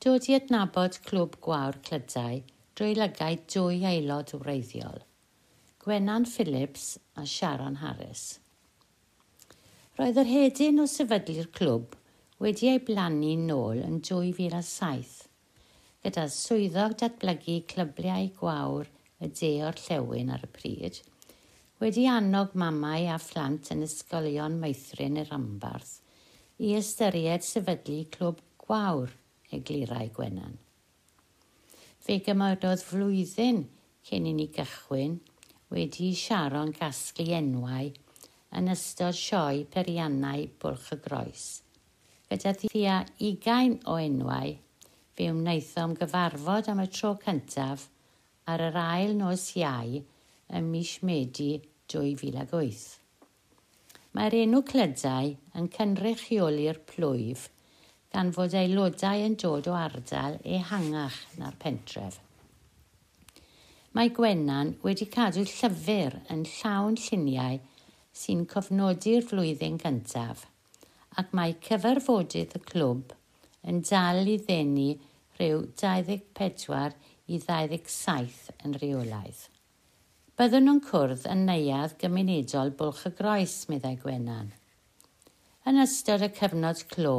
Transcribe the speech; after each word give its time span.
dod 0.00 0.24
i 0.30 0.32
adnabod 0.32 0.94
clwb 1.04 1.34
gwawr 1.44 1.76
clydau 1.84 2.38
drwy 2.78 2.94
lygau 2.96 3.34
dwy 3.52 3.82
aelod 3.90 4.30
wreiddiol, 4.32 5.02
Gwenan 5.84 6.24
Phillips 6.24 6.86
a 7.20 7.26
Sharon 7.28 7.76
Harris. 7.82 8.22
Roedd 9.98 10.22
yr 10.22 10.30
hedyn 10.30 10.80
o 10.80 10.86
sefydlu'r 10.88 11.50
clwb 11.58 11.98
wedi 12.40 12.72
ei 12.72 12.80
blannu 12.88 13.34
nôl 13.42 13.84
yn 13.84 14.00
2007 14.08 15.12
gyda 16.06 16.26
swyddog 16.38 16.96
datblygu 17.04 17.60
clybliau 17.74 18.32
gwawr 18.40 18.88
y 19.20 19.32
de 19.42 19.54
o'r 19.68 19.84
llewn 19.84 20.32
ar 20.32 20.48
y 20.48 20.52
pryd, 20.56 21.04
wedi 21.84 22.08
annog 22.08 22.56
mamau 22.64 23.12
a 23.12 23.20
phlant 23.20 23.68
yn 23.76 23.84
ysgolion 23.84 24.56
meithrin 24.64 25.20
y 25.20 25.28
ambarth 25.28 25.98
i 26.56 26.72
ystyried 26.80 27.44
sefydlu 27.52 28.06
clwb 28.16 28.46
gwawr 28.64 29.19
eglurau 29.56 30.10
Gwenan. 30.14 30.56
Fe 32.00 32.18
gymododd 32.24 32.82
flwyddyn 32.84 33.64
cyn 34.08 34.28
i 34.30 34.32
ni 34.36 34.46
gychwyn 34.54 35.18
wedi 35.70 36.10
Siaron 36.16 36.72
gasglu 36.76 37.26
enwau 37.36 37.90
yn 38.58 38.72
ystod 38.72 39.18
sioe 39.18 39.66
periannau 39.74 40.46
bwlch 40.62 40.88
y 40.96 40.98
groes. 41.04 41.44
Gyda 42.30 42.54
ddia 42.56 42.96
ugain 43.28 43.76
o 43.90 43.98
enwau, 44.00 44.54
fe 45.14 45.28
wnaethom 45.34 45.94
gyfarfod 46.00 46.70
am 46.72 46.82
y 46.82 46.88
tro 46.94 47.12
cyntaf 47.24 47.86
ar 48.50 48.64
yr 48.70 48.80
ail 48.80 49.14
nos 49.18 49.50
iau 49.58 50.00
ym 50.56 50.72
mis 50.72 50.96
Medi 51.06 51.52
2008. 51.92 52.88
Mae'r 54.16 54.40
enw 54.40 54.64
clydau 54.66 55.34
yn 55.58 55.72
cynrychioli'r 55.76 56.84
plwyf– 56.90 57.48
gan 58.14 58.32
fod 58.34 58.56
aelodau 58.58 59.24
yn 59.26 59.36
dod 59.42 59.68
o 59.70 59.76
ardal 59.78 60.38
ehangach 60.56 61.18
na'r 61.38 61.56
pentref. 61.62 62.18
Mae 63.94 64.10
Gwennan 64.14 64.76
wedi 64.86 65.06
cadw 65.10 65.42
llyfr 65.42 66.20
yn 66.30 66.44
llawn 66.46 66.98
lluniau 67.04 67.58
sy'n 68.20 68.44
cofnodi'r 68.52 69.26
flwyddyn 69.26 69.78
gyntaf 69.82 70.44
ac 71.20 71.32
mae 71.34 71.56
cyfarfodydd 71.66 72.54
y 72.58 72.60
clwb 72.70 73.14
yn 73.70 73.80
dal 73.86 74.28
i 74.30 74.36
ddenu 74.42 74.90
rhyw 75.38 75.64
24 75.82 76.94
i 77.30 77.38
27 77.42 78.54
yn 78.66 78.76
reolaidd. 78.82 79.42
Byddwn 80.38 80.66
nhw'n 80.66 80.82
cwrdd 80.86 81.26
yn 81.30 81.44
neuad 81.48 81.98
gymunedol 82.00 82.72
bwlch 82.78 83.06
y 83.10 83.12
groes, 83.18 83.56
meddai 83.68 83.96
Gwennan. 84.00 84.54
Yn 85.68 85.82
ystod 85.82 86.24
y 86.24 86.30
cyfnod 86.38 86.86
clo, 86.94 87.16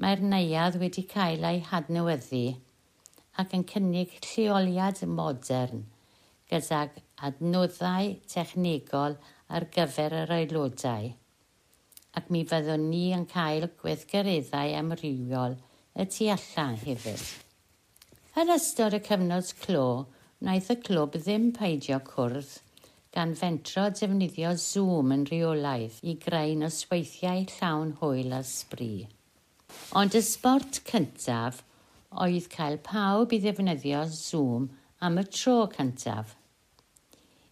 Mae'r 0.00 0.20
neuad 0.24 0.76
wedi 0.80 1.02
cael 1.08 1.42
ei 1.44 1.58
hadnewyddu 1.70 2.44
ac 3.42 3.50
yn 3.56 3.64
cynnig 3.72 4.14
lleoliad 4.26 5.02
modern 5.16 5.82
gydag 6.52 6.94
adnoddau 7.28 8.14
technegol 8.34 9.18
ar 9.58 9.66
gyfer 9.74 10.16
yr 10.22 10.32
aelodau. 10.38 11.10
Ac 12.16 12.32
mi 12.32 12.42
fyddwn 12.54 12.88
ni 12.94 13.02
yn 13.18 13.28
cael 13.34 13.68
gweithgareddau 13.82 14.72
amrywiol 14.78 15.58
y 15.92 16.08
tu 16.16 16.30
allan 16.36 16.80
hefyd. 16.86 17.28
Yn 18.40 18.56
ystod 18.56 18.96
y 18.96 19.04
cyfnod 19.10 19.52
clo, 19.66 19.86
wnaeth 20.40 20.72
y 20.78 20.80
clwb 20.88 21.20
ddim 21.20 21.52
peidio 21.60 22.00
cwrdd 22.08 22.56
gan 23.12 23.36
fentro 23.44 23.90
defnyddio 24.00 24.56
Zoom 24.64 25.12
yn 25.20 25.28
reolaidd 25.36 26.02
i 26.08 26.18
greu 26.26 26.60
nosweithiau 26.64 27.48
llawn 27.58 27.98
hwyl 28.00 28.38
a 28.40 28.44
sbri. 28.56 28.94
Ond 29.98 30.14
y 30.14 30.22
sbort 30.22 30.82
cyntaf 30.88 31.62
oedd 32.24 32.50
cael 32.52 32.78
pawb 32.86 33.32
i 33.34 33.40
ddefnyddio 33.42 34.04
Zoom 34.10 34.68
am 35.06 35.18
y 35.22 35.24
tro 35.30 35.56
cyntaf. 35.72 36.36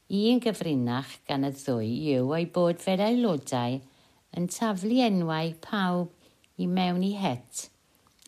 Un 0.09 0.43
gyfrinach 0.45 1.19
gan 1.29 1.47
y 1.49 1.53
ddwy 1.55 1.89
yw 2.17 2.35
ei 2.37 2.47
bod 2.55 2.81
fel 2.85 3.03
aelodau 3.05 3.81
yn 4.39 4.47
taflu 4.53 5.03
enwau 5.05 5.53
pawb 5.65 6.15
i 6.59 6.67
mewn 6.67 7.05
i 7.07 7.15
het 7.21 7.69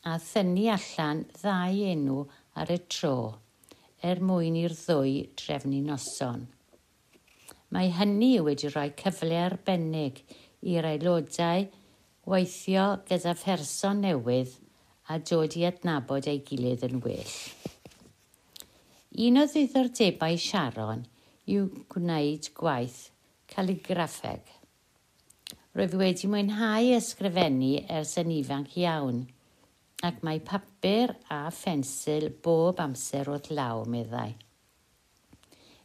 a 0.04 0.16
thynnu 0.24 0.66
allan 0.74 1.24
ddau 1.40 1.80
enw 1.92 2.20
ar 2.60 2.70
y 2.72 2.78
tro 2.92 3.16
er 4.10 4.22
mwyn 4.24 4.56
i'r 4.56 4.72
ddwy 4.76 5.16
drefnu 5.36 5.82
noson. 5.84 6.46
Mae 7.70 7.90
hynny 7.94 8.32
wedi 8.46 8.70
rhoi 8.70 8.88
cyfle 9.00 9.36
arbennig 9.44 10.22
i'r 10.66 10.88
aelodau 10.88 11.66
weithio 12.30 12.84
gyda 13.08 13.32
pherson 13.34 14.04
newydd 14.04 14.52
a 15.10 15.16
dod 15.30 15.56
i 15.58 15.64
adnabod 15.66 16.28
ei 16.30 16.38
gilydd 16.46 16.84
yn 16.86 17.00
well. 17.02 17.32
Un 19.26 19.40
o 19.40 19.46
ddiddordebau 19.50 20.38
Sharon 20.38 21.02
yw 21.50 21.64
gwneud 21.90 22.46
gwaith 22.54 23.00
caligraffeg. 23.50 24.44
Roedd 25.74 25.96
wedi 25.98 26.30
mwynhau 26.30 26.92
ysgrifennu 26.94 27.72
ers 27.98 28.14
yn 28.22 28.30
ifanc 28.36 28.78
iawn, 28.78 29.24
ac 30.06 30.22
mae 30.26 30.38
papur 30.46 31.16
a 31.34 31.42
phensil 31.54 32.30
bob 32.44 32.78
amser 32.82 33.26
wrth 33.32 33.50
law 33.50 33.82
meddai. 33.90 34.30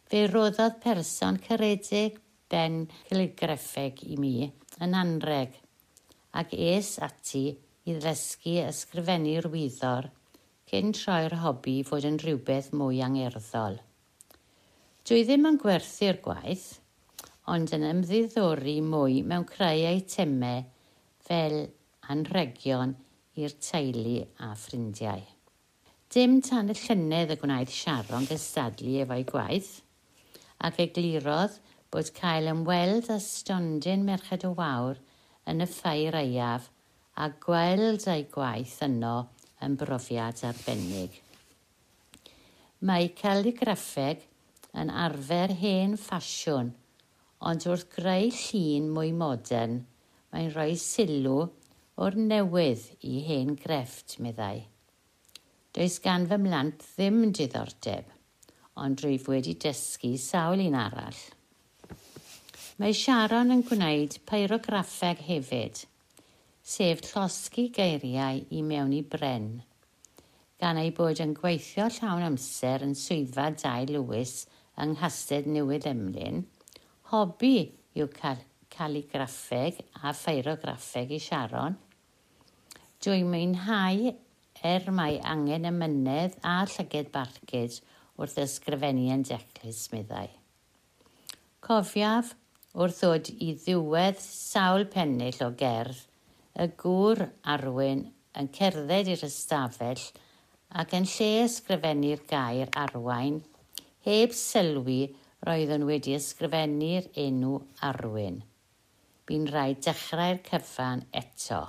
Fe 0.06 0.28
roddodd 0.30 0.78
person 0.86 1.42
caredig 1.42 2.22
ben 2.54 2.84
caligraffeg 3.10 4.06
i 4.14 4.22
mi 4.22 4.36
yn 4.78 5.00
anreg– 5.02 5.62
ac 6.36 6.52
es 6.60 6.96
ati 7.06 7.46
i 7.88 7.94
ddysgu 7.96 8.56
ysgrifennu'r 8.66 9.46
wyddor 9.54 10.10
cyn 10.72 10.92
troi'r 10.98 11.36
hobi 11.44 11.76
fod 11.88 12.08
yn 12.10 12.18
rhywbeth 12.20 12.72
mwy 12.76 13.00
angerddol. 13.06 13.78
Dwi 15.06 15.22
ddim 15.28 15.48
yn 15.48 15.60
gwerthu'r 15.62 16.20
gwaith, 16.26 16.66
ond 17.54 17.72
yn 17.78 17.86
ymddiddori 17.92 18.80
mwy 18.84 19.22
mewn 19.30 19.46
creu 19.52 19.86
eitemau 19.92 20.66
fel 21.28 21.58
anregion 22.12 22.98
i'r 23.40 23.56
teulu 23.70 24.18
a 24.44 24.52
ffrindiau. 24.60 25.24
Dim 26.12 26.40
tan 26.44 26.74
y 26.74 26.76
llynedd 26.82 27.36
y 27.36 27.40
gwnaeth 27.40 27.74
Sharon 27.76 28.28
gystadlu 28.28 29.00
efo'i 29.06 29.24
gwaith, 29.30 29.72
ac 30.66 30.82
eglurodd 30.84 31.60
bod 31.94 32.12
cael 32.18 32.50
ymweld 32.52 33.12
â 33.14 33.22
stondin 33.24 34.08
Merched 34.10 34.50
o 34.50 34.56
Wawr– 34.60 35.00
yn 35.52 35.64
y 35.64 35.68
ffair 35.70 36.18
eiaf 36.20 36.70
a 37.22 37.30
gweld 37.46 38.08
ei 38.12 38.26
gwaith 38.32 38.80
yno 38.88 39.16
yn 39.66 39.78
brofiad 39.80 40.42
arbennig. 40.50 41.22
Mae 42.86 43.12
caligraffeg 43.18 44.26
yn 44.76 44.92
arfer 44.92 45.54
hen 45.62 45.96
ffasiwn, 46.00 46.74
ond 47.48 47.68
wrth 47.72 47.88
greu 47.96 48.32
llun 48.36 48.90
mwy 48.96 49.14
modern, 49.16 49.80
mae'n 50.34 50.52
rhoi 50.52 50.76
sylw 50.82 51.46
o'r 52.04 52.18
newydd 52.20 52.90
i 53.08 53.22
hen 53.30 53.56
grefft, 53.56 54.18
meddai. 54.20 54.66
Does 55.76 55.98
gan 56.04 56.28
fy 56.28 56.40
mlant 56.40 56.84
ddim 56.84 57.32
diddordeb, 57.36 58.12
ond 58.80 59.02
rwyf 59.04 59.30
wedi 59.32 59.56
dysgu 59.60 60.14
sawl 60.20 60.64
un 60.66 60.76
arall. 60.80 61.22
Mae 62.76 62.92
Sharon 62.92 63.54
yn 63.54 63.62
gwneud 63.64 64.18
peirograffeg 64.28 65.22
hefyd, 65.24 65.78
sef 66.60 67.06
llosgu 67.06 67.70
geiriau 67.78 68.42
i 68.52 68.64
mewn 68.68 68.92
i 68.92 69.00
bren, 69.14 69.46
gan 70.60 70.82
ei 70.82 70.92
bod 70.98 71.22
yn 71.24 71.32
gweithio 71.38 71.86
llawn 71.96 72.26
amser 72.28 72.84
yn 72.84 72.92
swyddfa 73.00 73.48
Dai 73.64 73.88
Lewis 73.94 74.36
yng 74.76 74.98
Nghastedd 74.98 75.48
Newydd 75.48 75.88
Emlyn, 75.94 76.44
hobi 77.14 77.56
yw 77.96 78.12
cael 78.20 78.44
caligraffeg 78.76 79.80
a 80.04 80.12
pherograffeg 80.12 81.16
i 81.16 81.24
Sharon. 81.30 81.80
Dwi'n 83.00 83.32
mwynhau 83.32 84.16
er 84.68 84.92
mae 84.92 85.22
angen 85.24 85.72
y 85.72 85.78
mynedd 85.80 86.42
a 86.44 86.62
llyged 86.76 87.16
barcud 87.16 87.80
wrth 88.20 88.42
ysgrifennu 88.50 89.14
yn 89.16 89.30
declus 89.32 89.86
meddai. 89.96 90.28
Cofiaf 91.64 92.36
wrth 92.76 92.98
ddod 93.02 93.30
i 93.40 93.54
ddiwedd 93.56 94.18
sawl 94.20 94.84
pennill 94.92 95.38
o 95.46 95.50
gerdd, 95.62 96.02
y 96.60 96.66
gŵr 96.82 97.22
arwyn 97.54 98.02
yn 98.40 98.50
cerdded 98.58 99.12
i'r 99.14 99.24
ystafell 99.28 100.04
ac 100.82 100.96
yn 100.98 101.08
lle 101.08 101.30
ysgrifennu'r 101.46 102.26
gair 102.32 102.74
arwain, 102.82 103.38
heb 104.08 104.36
sylwi 104.36 105.00
roeddwn 105.48 105.88
wedi 105.88 106.18
ysgrifennu'r 106.18 107.08
enw 107.26 107.56
arwyn. 107.90 108.42
Bu'n 109.26 109.48
rhaid 109.54 109.82
dechrau'r 109.88 110.44
cyfan 110.50 111.08
eto. 111.24 111.62